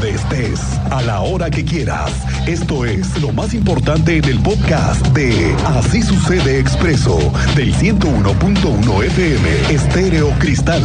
[0.00, 0.60] donde estés,
[0.90, 2.12] a la hora que quieras.
[2.46, 7.18] Esto es lo más importante en el podcast de Así sucede expreso
[7.56, 10.82] del 101.1 FM Estéreo Cristal.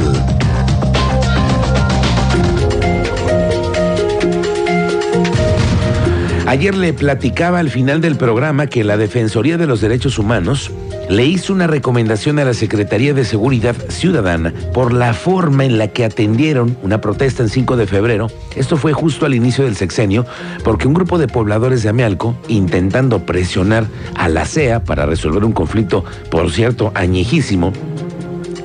[6.48, 10.72] Ayer le platicaba al final del programa que la Defensoría de los Derechos Humanos
[11.14, 15.90] le hizo una recomendación a la Secretaría de Seguridad Ciudadana por la forma en la
[15.90, 18.32] que atendieron una protesta en 5 de febrero.
[18.56, 20.26] Esto fue justo al inicio del sexenio,
[20.64, 23.86] porque un grupo de pobladores de Amealco, intentando presionar
[24.16, 27.74] a la CEA para resolver un conflicto, por cierto, añejísimo,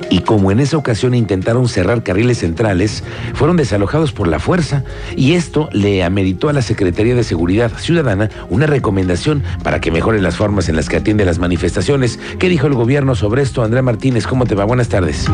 [0.09, 4.83] y como en esa ocasión intentaron cerrar carriles centrales, fueron desalojados por la fuerza
[5.15, 10.23] y esto le ameritó a la Secretaría de Seguridad Ciudadana una recomendación para que mejoren
[10.23, 12.19] las formas en las que atiende las manifestaciones.
[12.39, 13.63] ¿Qué dijo el gobierno sobre esto?
[13.63, 14.65] Andrea Martínez, ¿cómo te va?
[14.65, 15.25] Buenas tardes.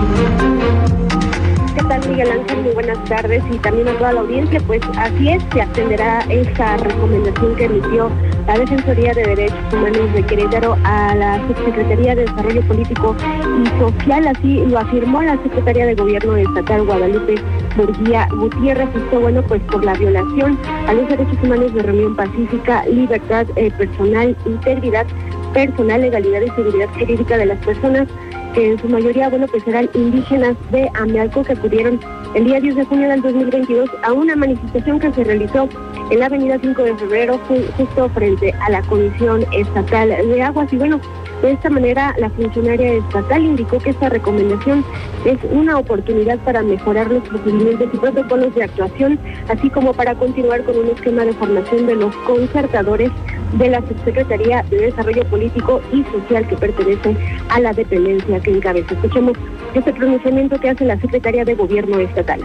[1.76, 2.62] ¿Qué tal Miguel Ángel?
[2.64, 4.62] Muy buenas tardes y también a toda la audiencia.
[4.66, 8.10] Pues así es, se atenderá esa recomendación que emitió
[8.48, 13.16] la Defensoría de Derechos Humanos de Querétaro a la Subsecretaría de Desarrollo Político
[13.64, 17.36] y Social, así lo afirmó la Secretaría de Gobierno Estatal Guadalupe
[17.76, 22.86] Murguía Gutiérrez, esto bueno pues por la violación a los derechos humanos de reunión pacífica,
[22.86, 25.08] libertad eh, personal, integridad
[25.54, 28.08] personal, legalidad y seguridad jurídica de las personas
[28.54, 32.00] que en su mayoría, bueno, pues eran indígenas de Amealco que acudieron
[32.36, 35.70] el día 10 de junio del 2022 a una manifestación que se realizó
[36.12, 37.40] en la avenida 5 de febrero,
[37.78, 40.72] justo frente a la Comisión Estatal de Aguas.
[40.72, 41.00] Y bueno,
[41.46, 44.84] de esta manera, la funcionaria estatal indicó que esta recomendación
[45.26, 50.64] es una oportunidad para mejorar los procedimientos y protocolos de actuación, así como para continuar
[50.64, 53.12] con un esquema de formación de los concertadores
[53.54, 57.16] de la Subsecretaría de Desarrollo Político y Social que pertenece
[57.50, 58.94] a la dependencia que encabeza.
[58.94, 59.38] Escuchemos
[59.74, 62.42] este pronunciamiento que hace la Secretaría de Gobierno Estatal.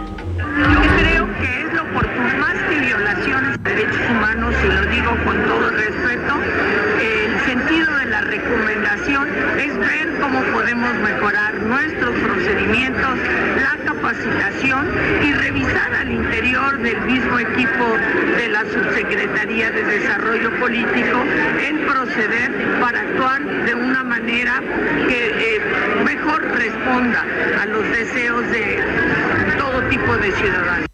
[11.21, 13.19] Mejorar nuestros procedimientos,
[13.61, 14.87] la capacitación
[15.23, 17.95] y revisar al interior del mismo equipo
[18.37, 21.23] de la Subsecretaría de Desarrollo Político
[21.59, 24.63] en proceder para actuar de una manera
[25.07, 25.61] que eh,
[26.03, 27.23] mejor responda
[27.61, 28.79] a los deseos de
[29.59, 30.90] todo tipo de ciudadanos.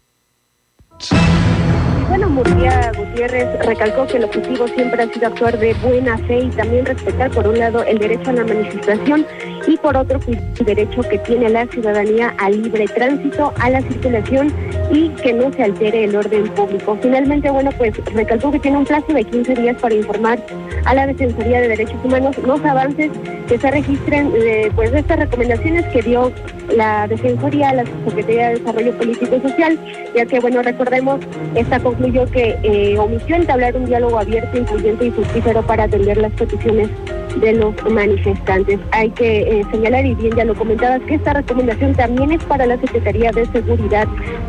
[3.26, 7.48] Recalcó que el objetivo siempre ha sido actuar de buena fe y también respetar, por
[7.48, 9.26] un lado, el derecho a la manifestación
[9.66, 14.52] y por otro, el derecho que tiene la ciudadanía al libre tránsito, a la circulación
[14.90, 16.96] y que no se altere el orden público.
[17.02, 20.38] Finalmente, bueno, pues recalcó que tiene un plazo de 15 días para informar
[20.84, 23.10] a la Defensoría de Derechos Humanos los avances
[23.46, 26.32] que se registren de, pues, de estas recomendaciones que dio
[26.74, 29.78] la Defensoría a la Secretaría de Desarrollo Político y Social,
[30.14, 31.20] ya que, bueno, recordemos,
[31.54, 36.32] esta concluyó que eh, omitió entablar un diálogo abierto, incluyente y fructífero para atender las
[36.32, 36.88] peticiones
[37.40, 38.78] de los manifestantes.
[38.92, 42.66] Hay que eh, señalar, y bien ya lo comentabas, que esta recomendación también es para
[42.66, 44.06] la Secretaría de Seguridad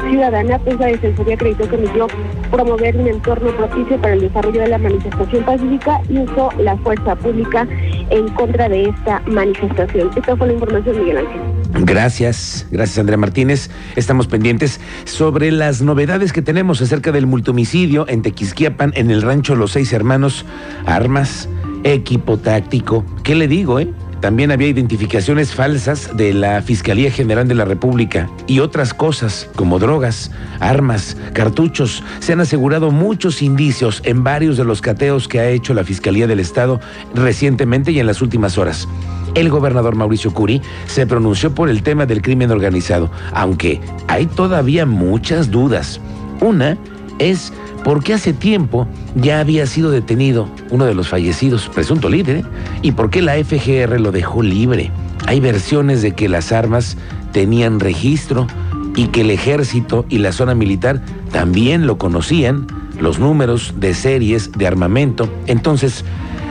[0.08, 2.08] Ciudadana, pues la Defensoría acreditó que emitió
[2.52, 7.16] promover un entorno propicio para el desarrollo de la manifestación pacífica y usó la fuerza
[7.16, 7.68] pública
[8.09, 10.09] en contra de esta manifestación.
[10.16, 11.59] Esta fue la información, Miguel Ángel.
[11.72, 13.69] Gracias, gracias Andrea Martínez.
[13.96, 19.56] Estamos pendientes sobre las novedades que tenemos acerca del multomicidio en Tequisquiapan, en el rancho
[19.56, 20.46] Los Seis Hermanos,
[20.85, 21.47] armas,
[21.84, 23.06] equipo táctico.
[23.24, 23.94] ¿Qué le digo, eh?
[24.19, 29.80] También había identificaciones falsas de la Fiscalía General de la República y otras cosas como
[29.80, 32.03] drogas, armas, cartuchos.
[32.19, 36.28] Se han asegurado muchos indicios en varios de los cateos que ha hecho la Fiscalía
[36.28, 36.81] del Estado
[37.16, 38.90] recientemente y en las últimas horas.
[39.35, 44.85] El gobernador Mauricio Curi se pronunció por el tema del crimen organizado, aunque hay todavía
[44.85, 46.01] muchas dudas.
[46.41, 46.78] Una
[47.19, 47.53] es
[47.84, 52.45] porque hace tiempo ya había sido detenido uno de los fallecidos, presunto líder, ¿eh?
[52.81, 54.91] y por qué la FGR lo dejó libre.
[55.28, 56.97] Hay versiones de que las armas
[57.31, 58.47] tenían registro
[58.95, 61.01] y que el ejército y la zona militar
[61.31, 62.68] también lo conocían,
[63.00, 65.30] los números de series de armamento.
[65.45, 66.04] Entonces,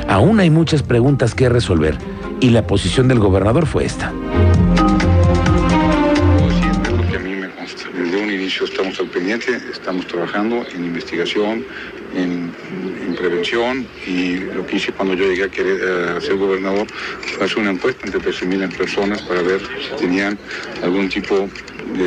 [0.09, 1.99] aún hay muchas preguntas que resolver
[2.41, 4.13] y la posición del gobernador fue esta.
[7.95, 11.65] Desde un inicio estamos al pendiente, estamos trabajando en investigación,
[12.15, 12.53] en,
[13.07, 16.87] en prevención y lo que hice cuando yo llegué a, querer, a ser gobernador
[17.23, 20.39] fue hacer una encuesta entre 13.000 personas para ver si tenían
[20.83, 21.49] algún tipo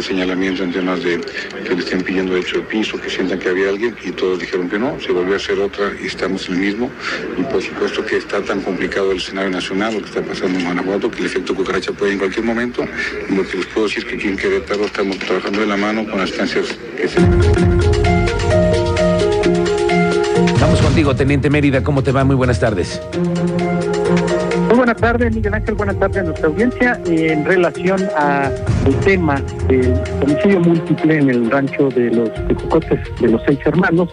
[0.02, 3.70] señalamiento en temas de que le estén pidiendo derecho de piso, que sientan que había
[3.70, 6.60] alguien y todos dijeron que no, se volvió a hacer otra y estamos en el
[6.62, 6.90] mismo
[7.38, 10.66] y por supuesto que está tan complicado el escenario nacional, lo que está pasando en
[10.66, 12.86] Guanajuato, que el efecto cucaracha puede en cualquier momento
[13.30, 16.06] lo que les puedo decir es que aquí en Querétaro estamos trabajando de la mano
[16.06, 17.22] con las instancias que se...
[20.92, 21.84] contigo, Teniente Mérida.
[21.84, 22.26] ¿Cómo te va?
[22.26, 23.02] Muy buenas tardes.
[24.82, 25.76] Buenas tardes, Miguel Ángel.
[25.76, 27.00] Buenas tardes a nuestra audiencia.
[27.06, 28.52] En relación al
[29.06, 29.94] tema del
[30.24, 34.10] homicidio múltiple en el rancho de los Tecocotes de los seis hermanos,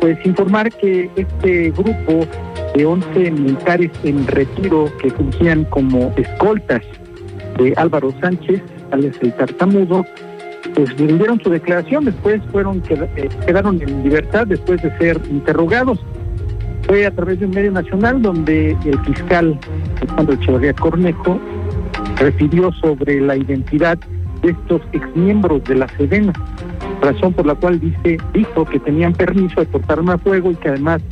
[0.00, 2.26] pues informar que este grupo
[2.74, 6.80] de 11 militares en retiro que fungían como escoltas
[7.58, 8.62] de Álvaro Sánchez,
[8.92, 10.02] alias el tartamudo,
[10.74, 16.00] pues rindieron su declaración, después fueron eh, quedaron en libertad después de ser interrogados.
[16.86, 19.58] Fue a través de un medio nacional donde el fiscal
[20.02, 21.40] Alejandro Echeverría Cornejo
[22.16, 23.98] refirió sobre la identidad
[24.42, 26.32] de estos exmiembros de la Sedena,
[27.02, 30.68] razón por la cual dice dijo que tenían permiso de portar a fuego y que
[30.68, 31.02] además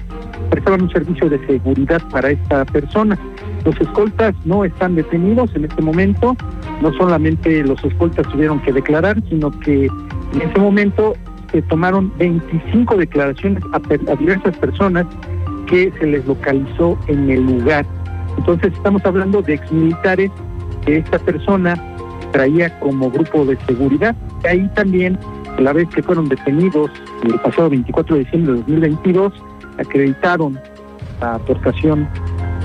[0.51, 3.19] prestaban un servicio de seguridad para esta persona.
[3.65, 6.37] Los escoltas no están detenidos en este momento,
[6.83, 11.15] no solamente los escoltas tuvieron que declarar, sino que en ese momento
[11.51, 15.07] se tomaron 25 declaraciones a, diversas personas
[15.75, 17.85] que se les localizó en el lugar.
[18.39, 20.31] Entonces estamos hablando de exmilitares
[20.87, 21.75] que esta persona
[22.31, 24.15] traía como grupo de seguridad.
[24.49, 25.19] Ahí también,
[25.59, 26.93] la vez que fueron detenidos
[27.25, 29.33] el pasado 24 de diciembre de 2022,
[29.79, 30.61] acreditaron
[31.21, 32.09] la aportación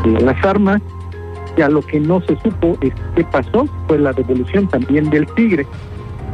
[0.04, 0.80] de las armas.
[1.58, 5.66] Ya lo que no se supo es qué pasó, fue la devolución también del Tigre.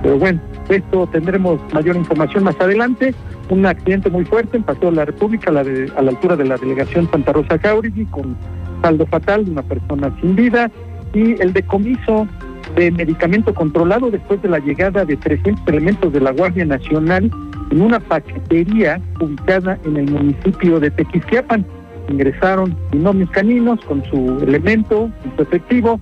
[0.04, 3.16] Pero bueno, esto tendremos mayor información más adelante.
[3.50, 7.10] Un accidente muy fuerte en Paseo de la República, a la, altura de la delegación
[7.12, 8.36] Santa Rosa Caurigi, con
[8.82, 10.72] saldo fatal de una persona sin vida,
[11.14, 12.28] y el decomiso
[12.76, 17.32] de medicamento controlado después de la llegada de 300 elementos de la Guardia Nacional
[17.72, 21.66] en una paquetería ubicada en el municipio de Tequisquiapan.
[22.10, 26.00] Ingresaron binomios caninos con su elemento, su efectivo,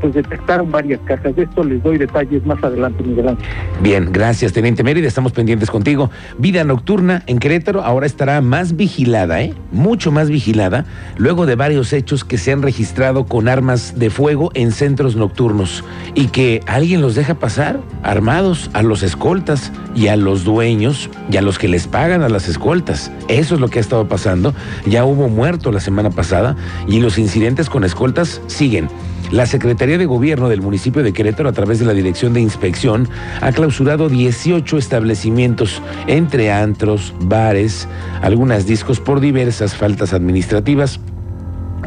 [0.00, 1.34] pues detectaron varias cajas.
[1.36, 3.46] De esto les doy detalles más adelante, Miguel Ángel.
[3.82, 5.06] Bien, gracias, Teniente Mérida.
[5.06, 6.10] Estamos pendientes contigo.
[6.38, 9.54] Vida nocturna en Querétaro ahora estará más vigilada, ¿eh?
[9.72, 10.84] Mucho más vigilada,
[11.16, 15.84] luego de varios hechos que se han registrado con armas de fuego en centros nocturnos
[16.14, 21.36] y que alguien los deja pasar armados a los escoltas y a los dueños y
[21.36, 23.10] a los que les pagan a las escoltas.
[23.28, 24.54] Eso es lo que ha estado pasando.
[24.86, 26.56] Ya hubo muerto la semana pasada
[26.86, 28.88] y los incidentes con escoltas siguen.
[29.30, 33.08] La Secretaría de Gobierno del municipio de Querétaro, a través de la Dirección de Inspección,
[33.40, 37.88] ha clausurado 18 establecimientos, entre antros, bares,
[38.22, 41.00] algunas discos por diversas faltas administrativas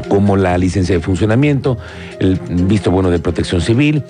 [0.08, 1.78] como la licencia de funcionamiento,
[2.18, 4.04] el visto bueno de protección civil,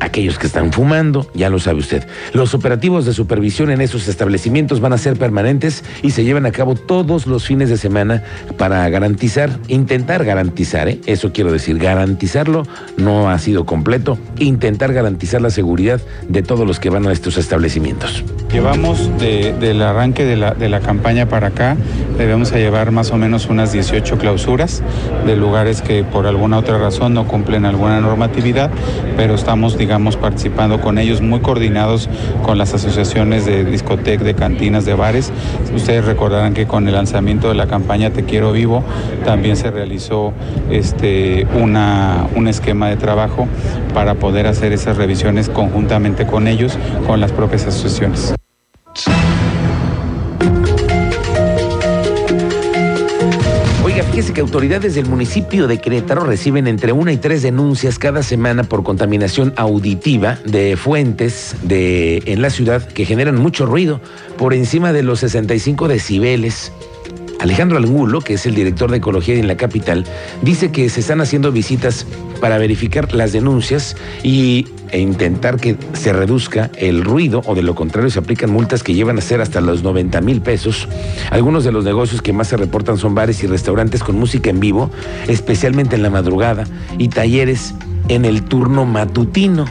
[0.00, 2.06] aquellos que están fumando, ya lo sabe usted.
[2.32, 6.52] Los operativos de supervisión en esos establecimientos van a ser permanentes y se llevan a
[6.52, 8.22] cabo todos los fines de semana
[8.56, 11.00] para garantizar, intentar garantizar, ¿eh?
[11.06, 12.64] eso quiero decir, garantizarlo
[12.96, 17.36] no ha sido completo, intentar garantizar la seguridad de todos los que van a estos
[17.36, 18.24] establecimientos.
[18.52, 21.76] Llevamos del arranque de la, campaña para acá,
[22.18, 24.82] debemos llevar más o menos unas 18 clausuras
[25.26, 28.70] de lugares que por alguna otra razón no cumplen alguna normatividad,
[29.16, 32.08] pero estamos digamos, participando con ellos, muy coordinados
[32.42, 35.30] con las asociaciones de discotecas, de cantinas, de bares.
[35.74, 38.82] Ustedes recordarán que con el lanzamiento de la campaña Te Quiero Vivo
[39.26, 40.32] también se realizó
[40.70, 43.46] este, un esquema de trabajo
[43.92, 48.34] para poder hacer esas revisiones conjuntamente con ellos, con las propias asociaciones.
[54.14, 58.62] Fíjese que autoridades del municipio de Querétaro reciben entre una y tres denuncias cada semana
[58.62, 64.00] por contaminación auditiva de fuentes de, en la ciudad que generan mucho ruido
[64.38, 66.70] por encima de los 65 decibeles.
[67.40, 70.04] Alejandro Angulo, que es el director de ecología en la capital,
[70.42, 72.06] dice que se están haciendo visitas
[72.40, 77.74] para verificar las denuncias y, e intentar que se reduzca el ruido o de lo
[77.74, 80.88] contrario se aplican multas que llevan a ser hasta los 90 mil pesos.
[81.30, 84.60] Algunos de los negocios que más se reportan son bares y restaurantes con música en
[84.60, 84.90] vivo,
[85.28, 86.64] especialmente en la madrugada,
[86.98, 87.74] y talleres
[88.08, 89.64] en el turno matutino.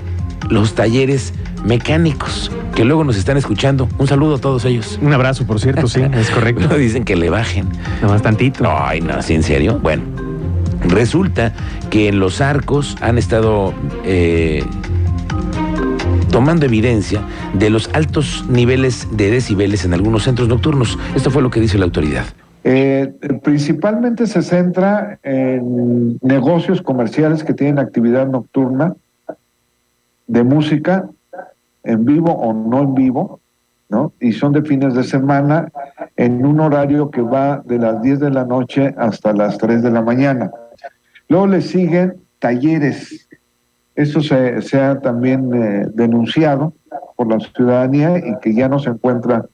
[0.49, 3.87] Los talleres mecánicos que luego nos están escuchando.
[3.97, 4.99] Un saludo a todos ellos.
[5.01, 6.67] Un abrazo, por cierto, sí, es correcto.
[6.73, 7.67] No dicen que le bajen.
[8.01, 8.65] No, bastantito.
[8.67, 9.79] Ay, no, ¿sí, en serio?
[9.79, 10.03] Bueno,
[10.87, 11.53] resulta
[11.89, 14.63] que en los arcos han estado eh,
[16.31, 17.21] tomando evidencia
[17.53, 20.97] de los altos niveles de decibeles en algunos centros nocturnos.
[21.15, 22.25] Esto fue lo que dice la autoridad.
[22.63, 23.13] Eh,
[23.43, 28.95] principalmente se centra en negocios comerciales que tienen actividad nocturna
[30.27, 31.09] de música
[31.83, 33.39] en vivo o no en vivo,
[33.89, 34.13] ¿no?
[34.19, 35.71] Y son de fines de semana
[36.15, 39.91] en un horario que va de las 10 de la noche hasta las 3 de
[39.91, 40.51] la mañana.
[41.27, 43.27] Luego le siguen talleres.
[43.95, 46.73] Eso se, ha también eh, denunciado
[47.15, 49.45] por la ciudadanía y que ya no se encuentra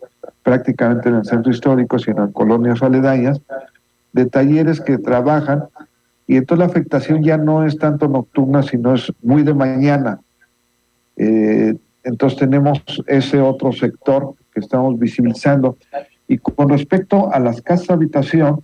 [0.43, 3.41] prácticamente en el centro histórico, sino en colonias aledañas,
[4.13, 5.65] de talleres que trabajan
[6.29, 10.19] y entonces la afectación ya no es tanto nocturna, sino es muy de mañana.
[11.17, 15.77] Eh, entonces tenemos ese otro sector que estamos visibilizando.
[16.27, 18.61] Y con respecto a las casas de habitación,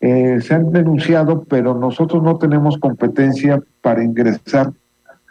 [0.00, 4.72] eh, se han denunciado, pero nosotros no tenemos competencia para ingresar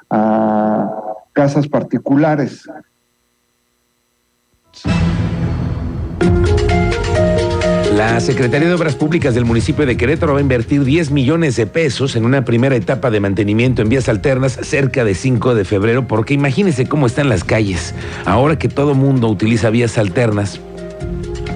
[0.09, 0.89] a
[1.33, 2.67] casas particulares.
[7.95, 11.67] La Secretaría de Obras Públicas del municipio de Querétaro va a invertir 10 millones de
[11.67, 16.07] pesos en una primera etapa de mantenimiento en vías alternas cerca de 5 de febrero,
[16.07, 17.93] porque imagínense cómo están las calles.
[18.25, 20.61] Ahora que todo mundo utiliza vías alternas,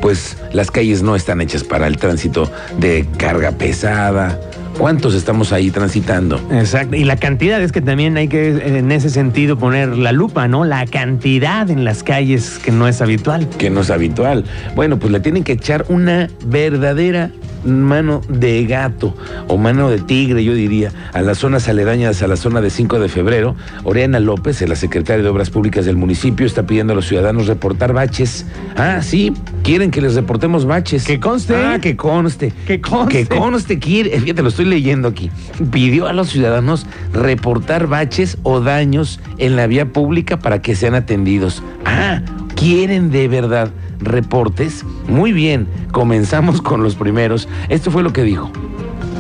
[0.01, 4.39] pues las calles no están hechas para el tránsito de carga pesada,
[4.77, 6.39] ¿Cuántos estamos ahí transitando?
[6.51, 6.96] Exacto.
[6.96, 10.65] Y la cantidad es que también hay que, en ese sentido, poner la lupa, ¿no?
[10.65, 13.48] La cantidad en las calles que no es habitual.
[13.58, 14.44] Que no es habitual.
[14.75, 17.32] Bueno, pues le tienen que echar una verdadera
[17.65, 19.15] mano de gato
[19.48, 23.00] o mano de tigre, yo diría, a las zonas aledañas a la zona de 5
[23.00, 23.55] de febrero.
[23.84, 27.93] Oriana López, la secretaria de Obras Públicas del municipio, está pidiendo a los ciudadanos reportar
[27.93, 28.45] baches.
[28.75, 31.05] Ah, sí, quieren que les reportemos baches.
[31.05, 31.55] Que conste.
[31.55, 32.53] Ah, que conste.
[32.67, 33.25] Que conste.
[33.25, 34.19] Que conste, quiere.
[34.19, 35.31] Fíjate, lo estoy leyendo aquí.
[35.72, 40.95] Pidió a los ciudadanos reportar baches o daños en la vía pública para que sean
[40.95, 41.63] atendidos.
[41.86, 42.22] Ah,
[42.55, 44.85] quieren de verdad reportes.
[45.07, 47.47] Muy bien, comenzamos con los primeros.
[47.69, 48.51] Esto fue lo que dijo.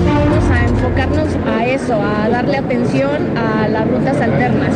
[0.05, 1.34] Vamos a enfocarnos
[1.85, 4.71] eso, a darle atención a las rutas alternas.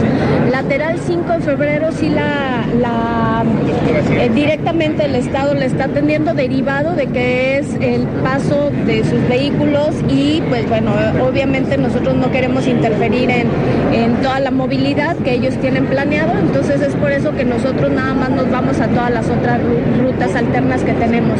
[0.51, 3.43] Lateral 5 de febrero sí la,
[4.19, 9.27] eh, directamente el Estado le está atendiendo derivado de que es el paso de sus
[9.27, 10.91] vehículos y pues bueno,
[11.27, 13.47] obviamente nosotros no queremos interferir en,
[13.93, 18.13] en toda la movilidad que ellos tienen planeado, entonces es por eso que nosotros nada
[18.13, 21.39] más nos vamos a todas las otras ru- rutas alternas que tenemos.